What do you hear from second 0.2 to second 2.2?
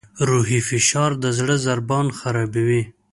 روحي فشار د زړه ضربان